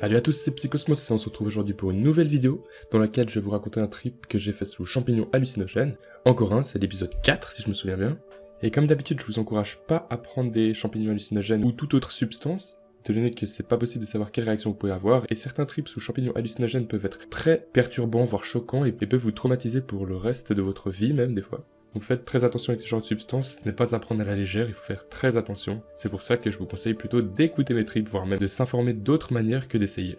[0.00, 2.62] Salut à tous, c'est Psychosmos et on se retrouve aujourd'hui pour une nouvelle vidéo
[2.92, 5.96] dans laquelle je vais vous raconter un trip que j'ai fait sous champignons hallucinogènes.
[6.24, 8.16] Encore un, c'est l'épisode 4 si je me souviens bien.
[8.62, 12.12] Et comme d'habitude, je vous encourage pas à prendre des champignons hallucinogènes ou toute autre
[12.12, 15.34] substance, étant donné que c'est pas possible de savoir quelle réaction vous pouvez avoir, et
[15.34, 19.80] certains trips sous champignons hallucinogènes peuvent être très perturbants, voire choquants, et peuvent vous traumatiser
[19.80, 21.66] pour le reste de votre vie même des fois.
[21.94, 24.24] Donc faites très attention avec ce genre de substances, ce n'est pas à prendre à
[24.24, 25.82] la légère, il faut faire très attention.
[25.96, 28.92] C'est pour ça que je vous conseille plutôt d'écouter mes trips, voire même de s'informer
[28.92, 30.18] d'autres manières que d'essayer.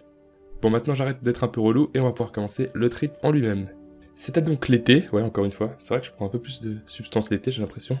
[0.62, 3.30] Bon maintenant j'arrête d'être un peu relou et on va pouvoir commencer le trip en
[3.30, 3.68] lui-même.
[4.16, 6.60] C'était donc l'été, ouais encore une fois, c'est vrai que je prends un peu plus
[6.60, 7.98] de substances l'été j'ai l'impression.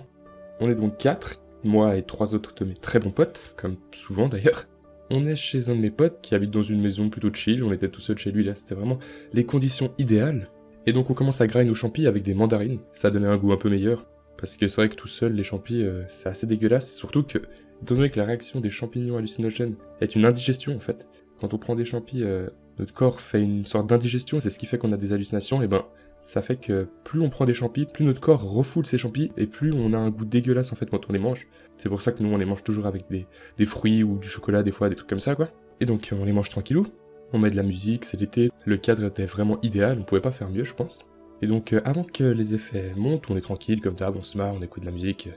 [0.58, 4.28] On est donc 4, moi et trois autres de mes très bons potes, comme souvent
[4.28, 4.66] d'ailleurs.
[5.10, 7.72] On est chez un de mes potes qui habite dans une maison plutôt chill, on
[7.72, 8.98] était tout seul chez lui là, c'était vraiment
[9.32, 10.50] les conditions idéales.
[10.86, 12.78] Et donc on commence à grainer nos champis avec des mandarines.
[12.92, 14.06] Ça a donné un goût un peu meilleur.
[14.38, 16.94] Parce que c'est vrai que tout seul, les champis, euh, c'est assez dégueulasse.
[16.94, 17.38] Surtout que,
[17.82, 21.06] étant donné que la réaction des champignons hallucinogènes est une indigestion en fait.
[21.38, 22.48] Quand on prend des champis, euh,
[22.78, 25.66] notre corps fait une sorte d'indigestion, c'est ce qui fait qu'on a des hallucinations, et
[25.66, 25.84] ben
[26.24, 29.46] ça fait que plus on prend des champis, plus notre corps refoule ces champis, et
[29.46, 31.48] plus on a un goût dégueulasse en fait quand on les mange.
[31.76, 33.26] C'est pour ça que nous on les mange toujours avec des,
[33.58, 35.50] des fruits ou du chocolat des fois, des trucs comme ça quoi.
[35.80, 36.86] Et donc on les mange tranquillou,
[37.32, 40.32] on met de la musique, c'est l'été, le cadre était vraiment idéal, on pouvait pas
[40.32, 41.06] faire mieux je pense.
[41.42, 44.36] Et donc euh, avant que les effets montent, on est tranquille comme d'hab, on se
[44.36, 45.36] marre, on écoute de la musique, euh,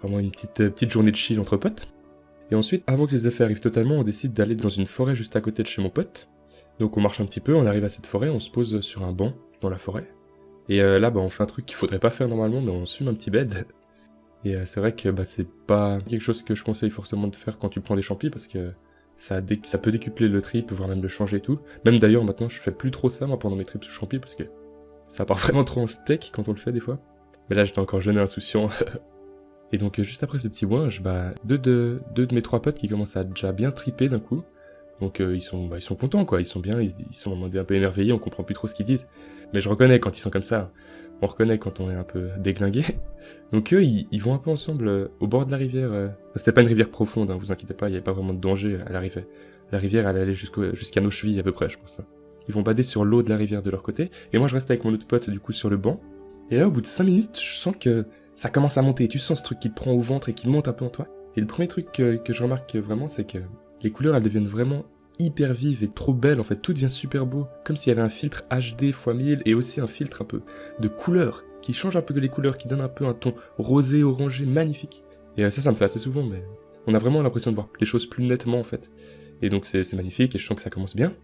[0.00, 1.88] vraiment une petite, euh, petite journée de chill entre potes.
[2.50, 5.36] Et ensuite, avant que les effets arrivent totalement, on décide d'aller dans une forêt juste
[5.36, 6.28] à côté de chez mon pote.
[6.78, 9.04] Donc on marche un petit peu, on arrive à cette forêt, on se pose sur
[9.04, 10.08] un banc dans la forêt.
[10.68, 13.08] Et là, bah, on fait un truc qu'il faudrait pas faire normalement, mais on fume
[13.08, 13.66] un petit bed.
[14.44, 17.58] Et c'est vrai que bah, c'est pas quelque chose que je conseille forcément de faire
[17.58, 18.72] quand tu prends des champis, parce que
[19.16, 21.60] ça, ça, peut décupler le trip, voire même le changer et tout.
[21.84, 24.34] Même d'ailleurs, maintenant, je fais plus trop ça, moi, pendant mes trips sous champi, parce
[24.34, 24.44] que
[25.08, 26.98] ça part vraiment trop en steak quand on le fait, des fois.
[27.48, 28.68] Mais là, j'étais encore jeune et insouciant.
[29.72, 32.78] et donc, juste après ce petit ouinge, bah, deux de, deux de mes trois potes
[32.78, 34.42] qui commencent à déjà bien triper d'un coup.
[35.00, 36.40] Donc, euh, ils, sont, bah, ils sont contents, quoi.
[36.40, 39.06] Ils sont bien, ils, sont un peu émerveillés, on comprend plus trop ce qu'ils disent.
[39.52, 40.72] Mais je reconnais quand ils sont comme ça
[41.22, 42.84] on reconnaît quand on est un peu déglingué.
[43.52, 45.92] Donc eux, ils, vont un peu ensemble euh, au bord de la rivière.
[45.92, 46.08] Euh.
[46.34, 48.40] C'était pas une rivière profonde, hein, vous inquiétez pas, il n'y avait pas vraiment de
[48.40, 49.26] danger à l'arrivée.
[49.72, 51.98] La rivière, elle allait jusqu'à nos chevilles à peu près, je pense.
[52.00, 52.04] Hein.
[52.48, 54.70] Ils vont bader sur l'eau de la rivière de leur côté, et moi je reste
[54.70, 56.00] avec mon autre pote du coup sur le banc.
[56.50, 58.04] Et là, au bout de 5 minutes, je sens que
[58.36, 59.08] ça commence à monter.
[59.08, 60.90] Tu sens ce truc qui te prend au ventre et qui monte un peu en
[60.90, 61.08] toi.
[61.36, 63.38] Et le premier truc que je remarque vraiment, c'est que
[63.80, 64.84] les couleurs, elles deviennent vraiment
[65.18, 68.02] hyper vive et trop belle, en fait, tout devient super beau, comme s'il y avait
[68.02, 70.42] un filtre HD x 1000 et aussi un filtre un peu
[70.80, 74.02] de couleur qui change un peu les couleurs, qui donne un peu un ton rosé,
[74.02, 75.02] orangé, magnifique.
[75.36, 76.44] Et euh, ça, ça me fait assez souvent, mais
[76.86, 78.90] on a vraiment l'impression de voir les choses plus nettement en fait.
[79.42, 81.14] Et donc c'est magnifique et je sens que ça commence bien.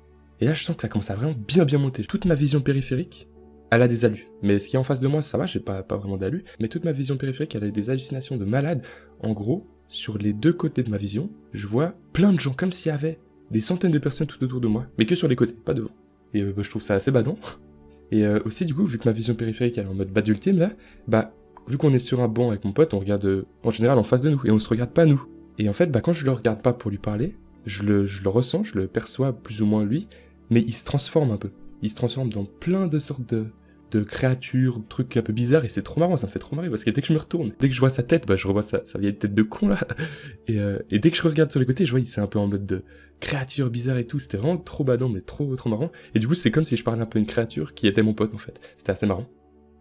[0.41, 2.03] Et là, je sens que ça commence à vraiment bien bien monter.
[2.05, 3.29] Toute ma vision périphérique,
[3.71, 4.29] elle a des alus.
[4.43, 6.45] Mais ce qui est en face de moi, ça va, j'ai pas, pas vraiment d'alus.
[6.59, 8.83] Mais toute ma vision périphérique, elle a des hallucinations de malade.
[9.21, 12.73] En gros, sur les deux côtés de ma vision, je vois plein de gens comme
[12.73, 13.19] s'il y avait
[13.50, 15.91] des centaines de personnes tout autour de moi, mais que sur les côtés, pas devant.
[16.34, 17.37] Et euh, bah, je trouve ça assez badant.
[18.12, 20.27] Et euh, aussi, du coup, vu que ma vision périphérique elle est en mode bad
[20.27, 20.72] ultime là,
[21.06, 21.33] bah,
[21.69, 24.03] vu qu'on est sur un banc avec mon pote, on regarde euh, en général en
[24.03, 25.25] face de nous et on se regarde pas nous.
[25.59, 28.25] Et en fait, bah, quand je le regarde pas pour lui parler, je le, je
[28.25, 30.09] le ressens, je le perçois plus ou moins lui,
[30.49, 31.50] mais il se transforme un peu.
[31.82, 33.47] Il se transforme dans plein de sortes de,
[33.91, 36.71] de créatures, trucs un peu bizarres, et c'est trop marrant, ça me fait trop marrer,
[36.71, 38.47] parce que dès que je me retourne, dès que je vois sa tête, bah je
[38.47, 39.81] revois sa, sa vieille tête de con là,
[40.49, 42.39] et, euh, et dès que je regarde sur les côtés, je vois c'est un peu
[42.39, 42.83] en mode de
[43.21, 46.34] créature bizarre et tout, c'était vraiment trop badant, mais trop trop marrant, et du coup
[46.34, 48.61] c'est comme si je parlais un peu une créature qui était mon pote en fait,
[48.77, 49.27] c'était assez marrant.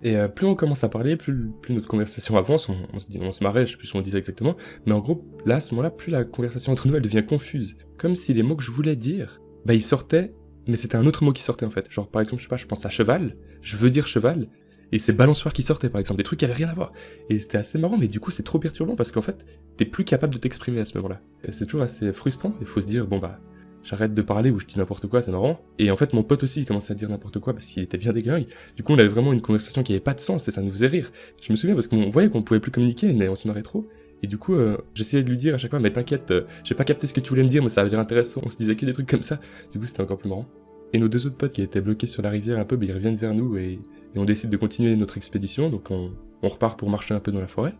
[0.01, 3.19] Et euh, plus on commence à parler, plus, plus notre conversation avance, on, se dit,
[3.21, 4.55] on se marrait, je sais plus ce qu'on disait exactement,
[4.85, 7.75] mais en gros, là, à ce moment-là, plus la conversation entre nous, elle devient confuse.
[7.97, 10.31] Comme si les mots que je voulais dire, bah ils sortaient
[10.69, 11.91] mais c'était un autre mot qui sortait en fait.
[11.91, 14.47] Genre par exemple, je sais pas, je pense à cheval, je veux dire cheval,
[14.91, 16.93] et c'est balançoire qui sortait par exemple, des trucs qui avaient rien à voir.
[17.29, 19.45] Et c'était assez marrant, mais du coup c'est trop perturbant parce qu'en fait,
[19.77, 21.21] t'es plus capable de t'exprimer à ce moment-là.
[21.49, 23.39] C'est toujours assez frustrant, il faut se dire, bon bah,
[23.83, 25.59] j'arrête de parler ou je dis n'importe quoi, c'est marrant.
[25.77, 27.97] Et en fait, mon pote aussi, il commençait à dire n'importe quoi parce qu'il était
[27.97, 28.47] bien déglingue.
[28.75, 30.71] Du coup, on avait vraiment une conversation qui avait pas de sens et ça nous
[30.71, 31.11] faisait rire.
[31.41, 33.87] Je me souviens parce qu'on voyait qu'on pouvait plus communiquer, mais on se marrait trop.
[34.21, 36.75] Et du coup, euh, j'essayais de lui dire à chaque fois, mais t'inquiète, euh, j'ai
[36.75, 38.41] pas capté ce que tu voulais me dire, mais ça avait l'air intéressant.
[38.43, 39.39] On se disait que des trucs comme ça.
[39.71, 40.45] Du coup, c'était encore plus marrant.
[40.93, 42.93] Et nos deux autres potes qui étaient bloqués sur la rivière un peu, bah, ils
[42.93, 43.79] reviennent vers nous et,
[44.15, 45.69] on décide de continuer notre expédition.
[45.69, 47.75] Donc on, repart pour marcher un peu dans la forêt.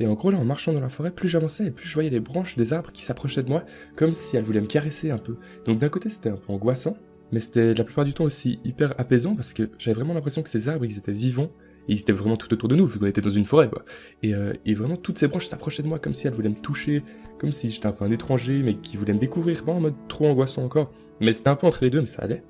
[0.00, 2.10] Et en gros, là, en marchant dans la forêt, plus j'avançais et plus je voyais
[2.10, 3.64] les branches des arbres qui s'approchaient de moi,
[3.96, 5.36] comme si elles voulaient me caresser un peu.
[5.66, 6.96] Donc d'un côté, c'était un peu angoissant,
[7.32, 10.48] mais c'était la plupart du temps aussi hyper apaisant parce que j'avais vraiment l'impression que
[10.48, 11.50] ces arbres, ils étaient vivants
[11.88, 13.84] et ils étaient vraiment tout autour de nous, vu qu'on était dans une forêt, quoi.
[14.22, 16.54] Et, euh, et vraiment, toutes ces branches s'approchaient de moi comme si elles voulaient me
[16.54, 17.04] toucher,
[17.38, 19.94] comme si j'étais un peu un étranger, mais qui voulait me découvrir, vraiment en mode
[20.08, 20.90] trop angoissant encore.
[21.20, 22.42] Mais c'était un peu entre les deux, mais ça allait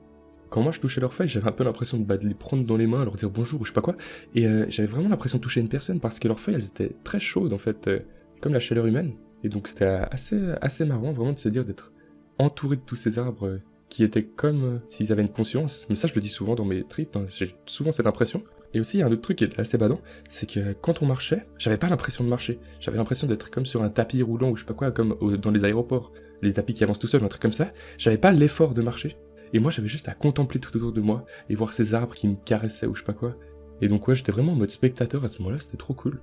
[0.55, 2.87] quand moi je touchais leurs feuilles, j'avais un peu l'impression de, les prendre dans les
[2.87, 3.97] mains, leur dire bonjour ou je sais pas quoi.
[4.37, 6.95] Et euh, j'avais vraiment l'impression de toucher une personne parce que leurs feuilles, elles étaient
[7.03, 7.99] très chaudes en fait, euh,
[8.41, 9.15] comme la chaleur humaine.
[9.43, 11.91] Et donc c'était assez, assez marrant vraiment de se dire d'être
[12.39, 15.87] entouré de tous ces arbres euh, qui étaient comme s'ils avaient une conscience.
[15.89, 18.45] Mais ça, je le dis souvent dans mes trips, hein, j'ai souvent cette impression.
[18.75, 21.03] Et aussi, il y a un autre truc qui est assez badant, c'est que quand
[21.03, 22.61] on marchait, j'avais pas l'impression de marcher.
[22.79, 25.51] J'avais l'impression d'être comme sur un tapis roulant ou je sais pas quoi, comme dans
[25.51, 26.13] les aéroports,
[26.43, 27.73] les tapis qui avancent tout seuls, un truc comme ça.
[27.99, 29.17] J'avais pas l'effort de marcher.
[29.55, 32.27] Et moi, j'avais juste à contempler tout autour de moi et voir ces arbres qui
[32.27, 33.37] me caressaient ou je sais pas quoi.
[33.81, 36.21] Et donc, ouais, j'étais vraiment en mode spectateur à ce moment-là, c'était trop cool.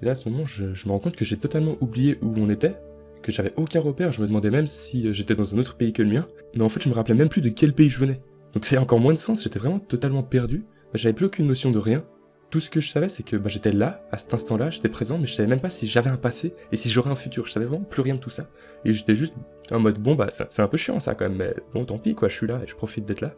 [0.00, 2.48] Et là, à ce moment, je, me rends compte que j'ai totalement oublié où on
[2.48, 2.76] était,
[3.22, 5.92] que j'avais aucun repère, je me demandais même si euh, j'étais dans un autre pays
[5.92, 7.98] que le mien, mais en fait, je me rappelais même plus de quel pays je
[7.98, 8.20] venais.
[8.54, 10.64] Donc, c'est encore moins de sens, j'étais vraiment totalement perdu,
[10.94, 12.04] j'avais plus aucune notion de rien.
[12.52, 15.16] Tout ce que je savais, c'est que bah, j'étais là, à cet instant-là, j'étais présent,
[15.16, 17.46] mais je savais même pas si j'avais un passé et si j'aurais un futur.
[17.46, 18.50] Je savais vraiment plus rien de tout ça.
[18.84, 19.32] Et j'étais juste
[19.70, 22.14] en mode, bon, bah, c'est un peu chiant ça quand même, mais bon, tant pis,
[22.14, 23.34] quoi, je suis là et je profite d'être là.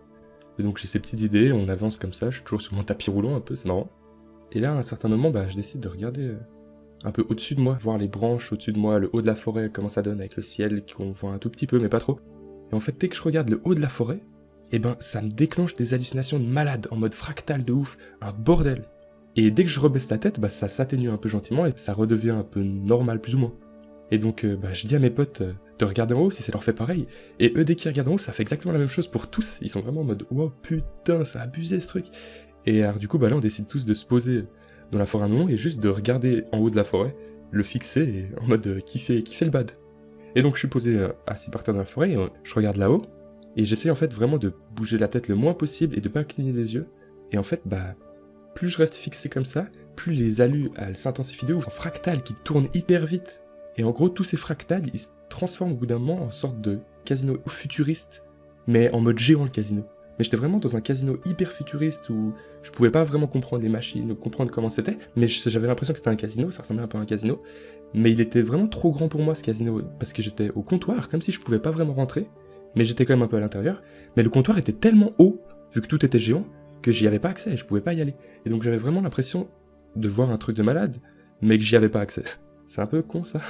[0.59, 2.83] Et donc j'ai ces petites idées, on avance comme ça, je suis toujours sur mon
[2.83, 3.89] tapis roulant un peu, c'est marrant.
[4.51, 6.39] Et là, à un certain moment, bah, je décide de regarder euh,
[7.05, 9.37] un peu au-dessus de moi, voir les branches au-dessus de moi, le haut de la
[9.37, 12.01] forêt, comment ça donne avec le ciel qu'on voit un tout petit peu, mais pas
[12.01, 12.19] trop.
[12.73, 14.25] Et en fait, dès que je regarde le haut de la forêt,
[14.73, 18.33] eh ben, ça me déclenche des hallucinations de malade, en mode fractal de ouf, un
[18.33, 18.89] bordel.
[19.37, 21.93] Et dès que je rebaisse la tête, bah, ça s'atténue un peu gentiment et ça
[21.93, 23.55] redevient un peu normal, plus ou moins.
[24.11, 26.43] Et donc, euh, bah, je dis à mes potes euh, de regarder en haut si
[26.43, 27.07] ça leur fait pareil.
[27.41, 29.59] Et eux, dès qu'ils regardent en haut, ça fait exactement la même chose pour tous.
[29.61, 32.07] Ils sont vraiment en mode, wow, putain, ça a abusé ce truc.
[32.67, 34.45] Et alors du coup, bah là, on décide tous de se poser
[34.91, 37.15] dans la forêt un moment et juste de regarder en haut de la forêt,
[37.51, 39.73] le fixer et en mode euh, kiffer, kiffer le bad.
[40.37, 42.77] Et donc je suis posé euh, assis par terre dans la forêt et je regarde
[42.77, 43.03] là-haut
[43.57, 46.25] et j'essaie en fait vraiment de bouger la tête le moins possible et de pas
[46.25, 46.87] cligner les yeux.
[47.31, 47.95] Et en fait, bah,
[48.55, 49.67] plus je reste fixé comme ça,
[49.97, 53.43] plus les alus s'intensifient de ouf en fractales qui tournent hyper vite.
[53.77, 56.61] Et en gros, tous ces fractales, ils se transforment au bout d'un moment en sorte
[56.61, 58.23] de casino futuriste,
[58.67, 59.85] mais en mode géant le casino.
[60.17, 63.69] Mais j'étais vraiment dans un casino hyper futuriste où je pouvais pas vraiment comprendre les
[63.69, 66.99] machines, comprendre comment c'était, mais j'avais l'impression que c'était un casino, ça ressemblait un peu
[66.99, 67.43] à un casino.
[67.95, 71.09] Mais il était vraiment trop grand pour moi ce casino, parce que j'étais au comptoir,
[71.09, 72.29] comme si je pouvais pas vraiment rentrer,
[72.77, 73.83] mais j'étais quand même un peu à l'intérieur.
[74.17, 75.43] Mais le comptoir était tellement haut,
[75.75, 76.45] vu que tout était géant,
[76.85, 78.15] que j'y avais pas accès, je pouvais pas y aller.
[78.45, 79.49] Et donc j'avais vraiment l'impression
[79.97, 80.99] de voir un truc de malade,
[81.41, 82.25] mais que j'y avais pas accès.
[82.69, 83.41] C'est un peu con ça.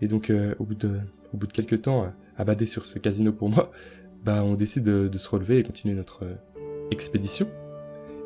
[0.00, 1.00] Et donc euh, au, bout de,
[1.34, 3.72] au bout de quelques temps, à bader sur ce casino pour moi,
[4.24, 6.36] bah on décide de, se relever et continuer notre euh,
[6.92, 7.48] expédition.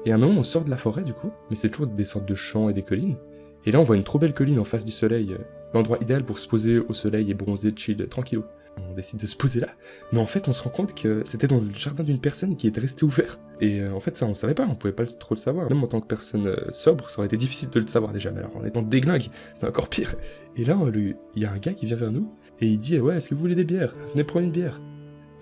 [0.05, 2.05] Et à un moment, on sort de la forêt du coup, mais c'est toujours des
[2.05, 3.17] sortes de champs et des collines.
[3.65, 5.39] Et là, on voit une trop belle colline en face du soleil, euh,
[5.73, 8.45] l'endroit idéal pour se poser au soleil et bronzer, chill, tranquillou.
[8.91, 9.69] On décide de se poser là,
[10.13, 12.67] mais en fait, on se rend compte que c'était dans le jardin d'une personne qui
[12.67, 13.39] était restée ouvert.
[13.61, 15.69] Et euh, en fait, ça, on savait pas, on pouvait pas trop le savoir.
[15.69, 18.31] Même en tant que personne sobre, ça aurait été difficile de le savoir déjà.
[18.31, 20.15] Mais alors, en étant déglingue, c'est encore pire.
[20.57, 22.31] Et là, il y a un gars qui vient vers nous
[22.61, 23.95] et il dit Ouais, est-ce que vous voulez des bières?
[24.13, 24.81] Venez prendre une bière.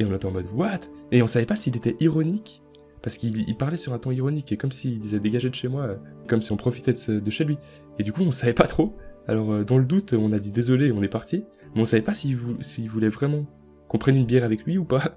[0.01, 0.81] Et on était en mode What?
[1.13, 2.63] Et on savait pas s'il était ironique,
[3.03, 5.99] parce qu'il parlait sur un ton ironique, et comme s'il disait dégagez de chez moi,
[6.29, 7.59] comme si on profitait de, chez lui.
[7.99, 8.97] Et du coup, on savait pas trop.
[9.29, 11.45] Alors, euh, dans le doute, on a dit désolé on est parti,
[11.75, 13.47] mais on savait pas s'il voulait vraiment
[13.89, 15.17] qu'on prenne une bière avec lui ou pas.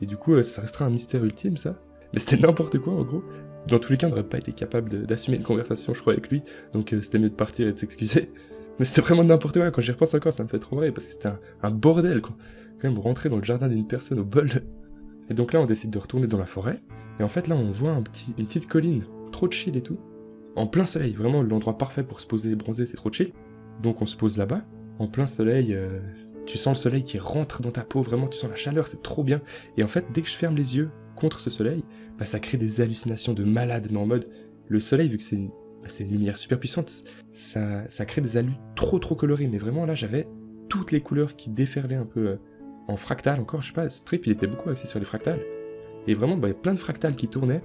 [0.00, 1.80] Et du coup, euh, ça restera un mystère ultime, ça.
[2.12, 3.22] Mais c'était n'importe quoi, en gros.
[3.66, 6.30] Dans tous les cas, on n'aurait pas été capable d'assumer une conversation, je crois, avec
[6.30, 6.42] lui.
[6.72, 8.30] Donc, euh, c'était mieux de partir et de s'excuser.
[8.78, 9.70] Mais c'était vraiment n'importe quoi.
[9.70, 12.20] Quand j'y repense encore, ça me fait trop marrer parce que c'était un, un, bordel,
[12.20, 12.36] quoi
[12.78, 14.48] quand même rentrer dans le jardin d'une personne au bol.
[15.30, 16.80] Et donc là, on décide de retourner dans la forêt.
[17.20, 19.98] Et en fait, là, on voit un petit, une petite colline, trop chill et tout.
[20.56, 23.32] En plein soleil, vraiment l'endroit parfait pour se poser et bronzer, c'est trop chill.
[23.82, 24.62] Donc on se pose là-bas,
[24.98, 25.74] en plein soleil.
[25.74, 26.00] Euh,
[26.46, 29.02] tu sens le soleil qui rentre dans ta peau, vraiment, tu sens la chaleur, c'est
[29.02, 29.42] trop bien.
[29.76, 31.84] Et en fait, dès que je ferme les yeux contre ce soleil,
[32.18, 34.28] bah, ça crée des hallucinations de malade, mais en mode,
[34.68, 35.50] le soleil, vu que c'est une,
[35.82, 39.46] bah, lumière super puissante, ça, ça crée des allus trop trop colorés.
[39.46, 40.28] Mais vraiment, là, j'avais
[40.68, 42.36] toutes les couleurs qui déferlaient un peu euh,
[42.88, 45.40] en fractal encore, je sais pas, Strip il était beaucoup axé sur les fractales.
[46.06, 47.62] Et vraiment, bah, il y a plein de fractales qui tournaient,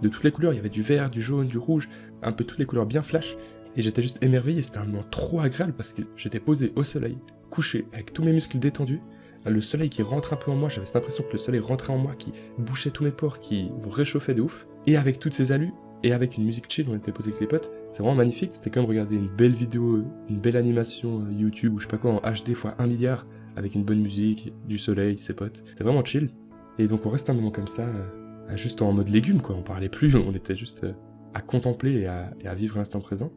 [0.00, 1.88] de toutes les couleurs, il y avait du vert, du jaune, du rouge,
[2.22, 3.36] un peu toutes les couleurs bien flash.
[3.76, 7.16] Et j'étais juste émerveillé, c'était un moment trop agréable parce que j'étais posé au soleil,
[7.50, 9.00] couché, avec tous mes muscles détendus,
[9.44, 11.92] le soleil qui rentre un peu en moi, j'avais cette impression que le soleil rentrait
[11.92, 15.52] en moi, qui bouchait tous mes pores, qui réchauffait de ouf, et avec toutes ces
[15.52, 15.72] alus,
[16.02, 18.70] et avec une musique chill, on était posé avec les potes, c'est vraiment magnifique, c'était
[18.70, 22.12] comme regarder une belle vidéo, une belle animation euh, YouTube ou je sais pas quoi
[22.12, 23.24] en HD fois 1 milliard,
[23.56, 25.62] avec une bonne musique, du soleil, ses potes.
[25.66, 26.30] C'était vraiment chill.
[26.78, 29.62] Et donc on reste un moment comme ça, euh, juste en mode légume quoi, on
[29.62, 30.92] parlait plus, on était juste euh,
[31.34, 33.30] à contempler et à, vivre l'instant présent.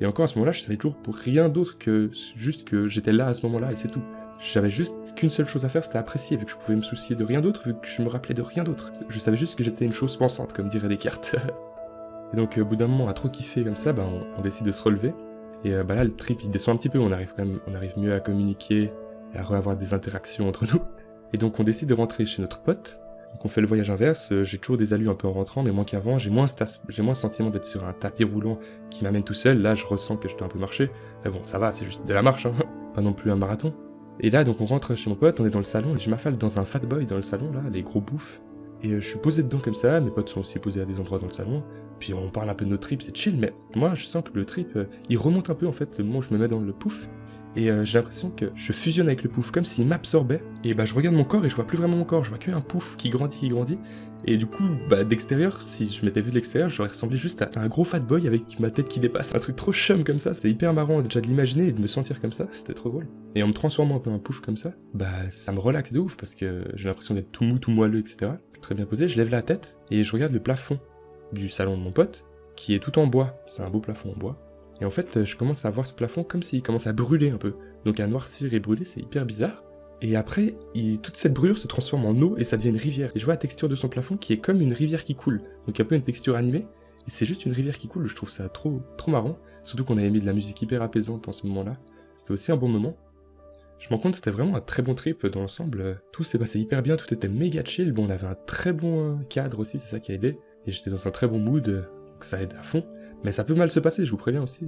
[0.00, 3.12] Et encore à ce moment-là, je savais toujours pour rien d'autre que juste que j'étais
[3.12, 4.02] là à ce moment-là et c'est tout.
[4.38, 7.14] J'avais juste qu'une seule chose à faire, c'était apprécier, vu que je pouvais me soucier
[7.14, 8.92] de rien d'autre, vu que je me rappelais de rien d'autre.
[9.08, 11.36] Je savais juste que j'étais une chose pensante, comme dirait Descartes.
[12.32, 14.72] et donc au bout d'un moment, à trop kiffer comme ça, bah, on, décide de
[14.72, 15.14] se relever.
[15.64, 17.60] Et euh, bah là, le trip il descend un petit peu, on arrive quand même,
[17.68, 18.92] on arrive mieux à communiquer,
[19.34, 20.80] et à avoir des interactions entre nous.
[21.32, 22.98] Et donc on décide de rentrer chez notre pote.
[23.32, 25.62] Donc on fait le voyage inverse, euh, j'ai toujours des allus un peu en rentrant,
[25.62, 26.46] mais moins qu'avant, j'ai moins,
[26.88, 28.58] j'ai moins ce sentiment d'être sur un tapis roulant
[28.90, 29.62] qui m'amène tout seul.
[29.62, 30.90] Là, je ressens que je dois un peu marcher.
[31.24, 32.54] Mais bon, ça va, c'est juste de la marche, hein.
[32.94, 33.72] pas non plus un marathon.
[34.20, 36.10] Et là, donc on rentre chez mon pote, on est dans le salon, et je
[36.10, 38.40] m'affale dans un fat boy dans le salon, là, les gros bouffes.
[38.82, 40.98] Et euh, je suis posé dedans comme ça, mes potes sont aussi posés à des
[40.98, 41.62] endroits dans le salon.
[41.98, 44.30] Puis on parle un peu de notre trip, c'est chill, mais moi je sens que
[44.34, 46.48] le trip, euh, il remonte un peu en fait le moment où je me mets
[46.48, 47.08] dans le pouf.
[47.54, 50.42] Et euh, j'ai l'impression que je fusionne avec le pouf, comme s'il m'absorbait.
[50.64, 52.38] Et bah je regarde mon corps et je vois plus vraiment mon corps, je vois
[52.38, 53.78] que un pouf qui grandit, qui grandit.
[54.24, 57.50] Et du coup, bah d'extérieur, si je m'étais vu de l'extérieur, j'aurais ressemblé juste à
[57.56, 59.34] un gros fat boy avec ma tête qui dépasse.
[59.34, 61.88] Un truc trop chum comme ça, c'était hyper marrant déjà de l'imaginer et de me
[61.88, 63.08] sentir comme ça, c'était trop drôle.
[63.34, 65.98] Et en me transformant un peu en pouf comme ça, bah ça me relaxe de
[65.98, 68.32] ouf parce que j'ai l'impression d'être tout mou, tout moelleux, etc.
[68.60, 70.78] Très bien posé, je lève la tête et je regarde le plafond
[71.32, 73.42] du salon de mon pote, qui est tout en bois.
[73.48, 74.38] C'est un beau plafond en bois.
[74.80, 77.36] Et en fait, je commence à voir ce plafond comme s'il commence à brûler un
[77.36, 77.54] peu.
[77.84, 79.64] Donc à noircir et brûler, c'est hyper bizarre.
[80.00, 80.54] Et après,
[81.02, 83.10] toute cette brûlure se transforme en eau et ça devient une rivière.
[83.14, 85.42] Et je vois la texture de son plafond qui est comme une rivière qui coule.
[85.66, 86.66] Donc un peu une texture animée.
[87.06, 88.06] Et c'est juste une rivière qui coule.
[88.06, 89.38] Je trouve ça trop, trop marrant.
[89.62, 91.74] Surtout qu'on avait mis de la musique hyper apaisante en ce moment-là.
[92.16, 92.96] C'était aussi un bon moment.
[93.78, 96.00] Je me rends compte c'était vraiment un très bon trip dans l'ensemble.
[96.12, 97.92] Tout s'est passé hyper bien, tout était méga chill.
[97.92, 100.38] Bon, on avait un très bon euh, cadre aussi, c'est ça qui a aidé.
[100.66, 102.84] Et j'étais dans un très bon mood, donc ça aide à fond.
[103.24, 104.66] Mais ça peut mal se passer, je vous préviens aussi.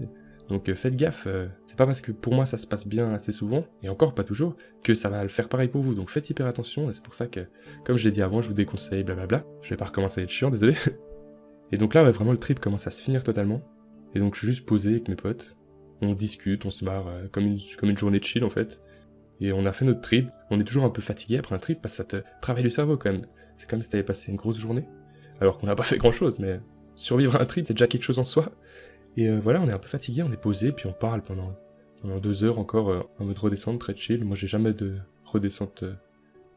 [0.48, 3.12] Donc euh, faites gaffe, euh, c'est pas parce que pour moi ça se passe bien
[3.14, 5.94] assez souvent, et encore pas toujours, que ça va le faire pareil pour vous.
[5.94, 7.40] Donc faites hyper attention, et c'est pour ça que,
[7.84, 9.44] comme je l'ai dit avant, je vous déconseille, blablabla.
[9.62, 10.74] Je vais pas recommencer à être chiant, désolé.
[11.72, 13.62] et donc là, vraiment le trip commence à se finir totalement.
[14.14, 15.56] Et donc je suis juste posé avec mes potes,
[16.02, 18.82] on discute, on se marre, euh, comme, une, comme une journée de chill en fait.
[19.40, 21.80] Et on a fait notre trip, on est toujours un peu fatigué après un trip,
[21.80, 23.26] parce que ça te travaille le cerveau quand même.
[23.56, 24.86] C'est comme si t'avais passé une grosse journée.
[25.40, 26.60] Alors qu'on n'a pas fait grand chose, mais
[26.96, 28.52] survivre à un trip, c'est déjà quelque chose en soi.
[29.16, 31.54] Et euh, voilà, on est un peu fatigué, on est posé, puis on parle pendant,
[32.20, 34.24] deux heures encore euh, en mode redescente, très chill.
[34.24, 35.94] Moi, j'ai jamais de redescente euh,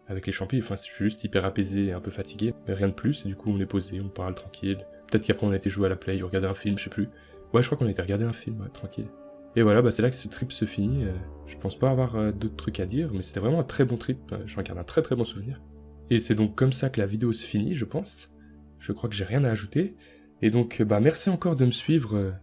[0.07, 2.87] avec les champis, enfin, je suis juste hyper apaisé et un peu fatigué, mais rien
[2.87, 3.25] de plus.
[3.25, 4.79] Et du coup, on est posé, on parle tranquille.
[5.07, 6.89] Peut-être qu'après, on a été jouer à la play, ou regarder un film, je sais
[6.89, 7.09] plus.
[7.53, 9.07] Ouais, je crois qu'on a été regarder un film, tranquille.
[9.55, 11.05] Et voilà, bah, c'est là que ce trip se finit.
[11.47, 14.35] je pense pas avoir d'autres trucs à dire, mais c'était vraiment un très bon trip.
[14.45, 15.61] J'en garde un très très bon souvenir.
[16.09, 18.29] Et c'est donc comme ça que la vidéo se finit, je pense.
[18.79, 19.95] Je crois que j'ai rien à ajouter.
[20.41, 22.33] Et donc, bah, merci encore de me suivre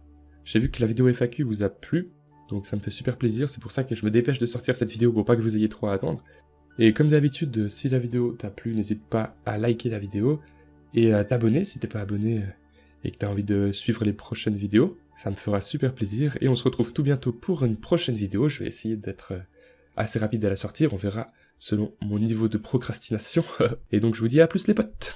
[0.45, 2.11] j'ai vu que la vidéo FAQ vous a plu,
[2.49, 4.75] donc ça me fait super plaisir, c'est pour ça que je me dépêche de sortir
[4.75, 6.23] cette vidéo pour pas que vous ayez trop à attendre.
[6.77, 10.39] Et comme d'habitude, si la vidéo t'a plu, n'hésite pas à liker la vidéo
[10.93, 12.47] et à t'abonner si t'es pas abonné euh,
[13.03, 14.97] et que t'as envie de suivre les prochaines vidéos.
[15.17, 18.47] Ça me fera super plaisir et on se retrouve tout bientôt pour une prochaine vidéo.
[18.47, 19.39] Je vais essayer d'être euh,
[19.97, 23.43] assez rapide à la sortir, on verra selon mon niveau de procrastination.
[23.91, 25.13] et donc je vous dis à plus les potes